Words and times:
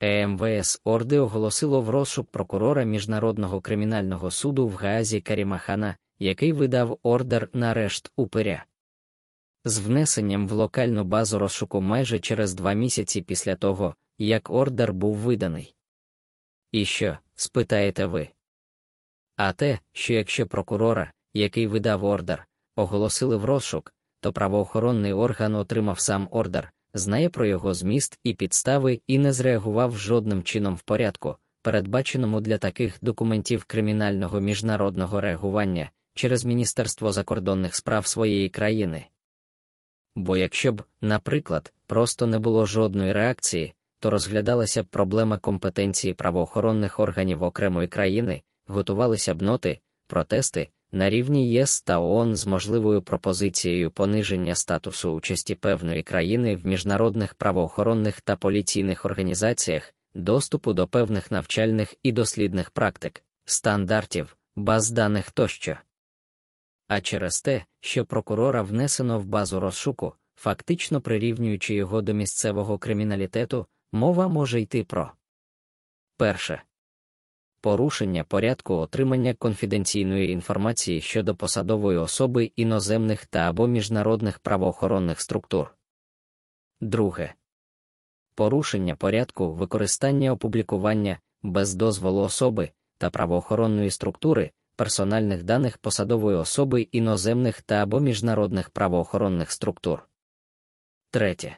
ЕМВС 0.00 0.80
Орди 0.84 1.18
оголосило 1.18 1.80
в 1.80 1.90
розшук 1.90 2.30
прокурора 2.30 2.84
Міжнародного 2.84 3.60
кримінального 3.60 4.30
суду 4.30 4.68
в 4.68 4.74
Гаазі 4.74 5.20
Карімахана, 5.20 5.96
який 6.18 6.52
видав 6.52 6.98
ордер 7.02 7.48
на 7.52 7.70
арешт 7.70 8.12
упиря. 8.16 8.64
З 9.64 9.78
внесенням 9.78 10.48
в 10.48 10.52
локальну 10.52 11.04
базу 11.04 11.38
розшуку 11.38 11.80
майже 11.80 12.18
через 12.18 12.54
два 12.54 12.72
місяці 12.72 13.22
після 13.22 13.56
того, 13.56 13.94
як 14.18 14.50
ордер 14.50 14.92
був 14.92 15.16
виданий. 15.16 15.74
І 16.72 16.84
що, 16.84 17.18
спитаєте 17.34 18.06
ви? 18.06 18.28
А 19.36 19.52
те, 19.52 19.78
що 19.92 20.14
якщо 20.14 20.46
прокурора, 20.46 21.12
який 21.34 21.66
видав 21.66 22.04
ордер, 22.04 22.46
оголосили 22.76 23.36
в 23.36 23.44
розшук, 23.44 23.93
то 24.24 24.32
правоохоронний 24.32 25.12
орган 25.12 25.54
отримав 25.54 26.00
сам 26.00 26.28
ордер, 26.30 26.72
знає 26.94 27.28
про 27.28 27.46
його 27.46 27.74
зміст 27.74 28.18
і 28.22 28.34
підстави 28.34 29.00
і 29.06 29.18
не 29.18 29.32
зреагував 29.32 29.96
жодним 29.96 30.42
чином 30.42 30.74
в 30.74 30.82
порядку, 30.82 31.36
передбаченому 31.62 32.40
для 32.40 32.58
таких 32.58 32.98
документів 33.02 33.64
кримінального 33.64 34.40
міжнародного 34.40 35.20
реагування 35.20 35.90
через 36.14 36.44
Міністерство 36.44 37.12
закордонних 37.12 37.74
справ 37.74 38.06
своєї 38.06 38.48
країни. 38.48 39.06
Бо 40.16 40.36
якщо 40.36 40.72
б, 40.72 40.82
наприклад, 41.00 41.72
просто 41.86 42.26
не 42.26 42.38
було 42.38 42.66
жодної 42.66 43.12
реакції, 43.12 43.74
то 44.00 44.10
розглядалася 44.10 44.82
б 44.82 44.86
проблема 44.86 45.38
компетенції 45.38 46.14
правоохоронних 46.14 47.00
органів 47.00 47.42
окремої 47.42 47.88
країни, 47.88 48.42
готувалися 48.66 49.34
б 49.34 49.42
ноти, 49.42 49.78
протести 50.06 50.68
на 50.94 51.10
рівні 51.10 51.50
ЄС 51.50 51.82
та 51.82 52.00
ООН 52.00 52.36
з 52.36 52.46
можливою 52.46 53.02
пропозицією 53.02 53.90
пониження 53.90 54.54
статусу 54.54 55.12
участі 55.12 55.54
певної 55.54 56.02
країни 56.02 56.56
в 56.56 56.66
міжнародних 56.66 57.34
правоохоронних 57.34 58.20
та 58.20 58.36
поліційних 58.36 59.04
організаціях, 59.04 59.94
доступу 60.14 60.72
до 60.72 60.86
певних 60.86 61.30
навчальних 61.30 61.94
і 62.02 62.12
дослідних 62.12 62.70
практик, 62.70 63.22
стандартів, 63.44 64.36
баз 64.56 64.90
даних 64.90 65.30
тощо. 65.30 65.76
А 66.88 67.00
через 67.00 67.42
те, 67.42 67.64
що 67.80 68.04
прокурора 68.04 68.62
внесено 68.62 69.20
в 69.20 69.24
базу 69.24 69.60
розшуку, 69.60 70.14
фактично 70.36 71.00
прирівнюючи 71.00 71.74
його 71.74 72.02
до 72.02 72.12
місцевого 72.12 72.78
криміналітету, 72.78 73.66
мова 73.92 74.28
може 74.28 74.60
йти 74.60 74.84
про 74.84 75.12
перше 76.16 76.62
порушення 77.64 78.24
порядку 78.24 78.74
отримання 78.74 79.34
конфіденційної 79.34 80.30
інформації 80.30 81.00
щодо 81.00 81.36
посадової 81.36 81.98
особи 81.98 82.44
іноземних 82.44 83.26
та 83.26 83.38
або 83.38 83.66
міжнародних 83.66 84.38
правоохоронних 84.38 85.20
структур. 85.20 85.74
Друге 86.80 87.34
порушення 88.34 88.96
порядку 88.96 89.54
використання 89.54 90.32
опублікування 90.32 91.18
без 91.42 91.74
дозволу 91.74 92.20
особи 92.20 92.70
та 92.98 93.10
правоохоронної 93.10 93.90
структури 93.90 94.50
персональних 94.76 95.42
даних 95.42 95.78
посадової 95.78 96.36
особи 96.36 96.82
іноземних 96.82 97.62
та 97.62 97.74
або 97.74 98.00
міжнародних 98.00 98.70
правоохоронних 98.70 99.50
структур. 99.50 100.08
Третє. 101.10 101.56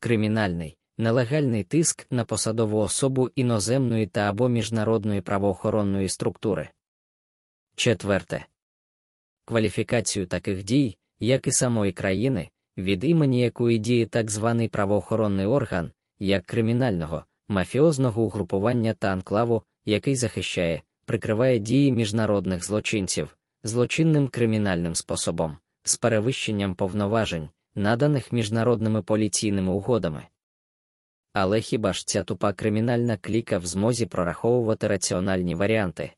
Кримінальний 0.00 0.77
нелегальний 0.98 1.64
тиск 1.64 2.06
на 2.10 2.24
посадову 2.24 2.78
особу 2.78 3.30
іноземної 3.34 4.06
та 4.06 4.20
або 4.20 4.48
міжнародної 4.48 5.20
правоохоронної 5.20 6.08
структури. 6.08 6.68
Четверте. 7.76 8.46
Кваліфікацію 9.44 10.26
таких 10.26 10.64
дій, 10.64 10.96
як 11.20 11.46
і 11.46 11.52
самої 11.52 11.92
країни, 11.92 12.48
від 12.76 13.04
імені 13.04 13.40
якої 13.40 13.78
діє 13.78 14.06
так 14.06 14.30
званий 14.30 14.68
правоохоронний 14.68 15.46
орган, 15.46 15.90
як 16.18 16.46
кримінального, 16.46 17.24
мафіозного 17.48 18.22
угрупування 18.22 18.94
та 18.94 19.08
анклаву, 19.08 19.62
який 19.84 20.16
захищає, 20.16 20.82
прикриває 21.04 21.58
дії 21.58 21.92
міжнародних 21.92 22.64
злочинців, 22.64 23.36
злочинним 23.62 24.28
кримінальним 24.28 24.94
способом, 24.94 25.56
з 25.82 25.96
перевищенням 25.96 26.74
повноважень, 26.74 27.48
наданих 27.74 28.32
міжнародними 28.32 29.02
поліційними 29.02 29.72
угодами. 29.72 30.22
Але 31.32 31.60
хіба 31.60 31.92
ж 31.92 32.06
ця 32.06 32.24
тупа 32.24 32.52
кримінальна 32.52 33.16
кліка 33.16 33.58
в 33.58 33.66
змозі 33.66 34.06
прораховувати 34.06 34.88
раціональні 34.88 35.54
варіанти? 35.54 36.12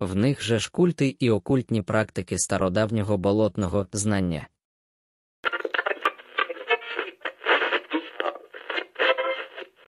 В 0.00 0.16
них 0.16 0.42
же 0.42 0.58
ж 0.58 0.70
культи 0.72 1.16
і 1.18 1.30
окультні 1.30 1.82
практики 1.82 2.38
стародавнього 2.38 3.18
болотного 3.18 3.86
знання. 3.92 4.48